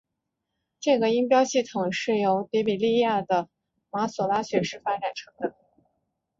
[0.79, 3.49] 这个音标系统是由提比哩亚的
[3.91, 5.55] 马所拉学士发展成的。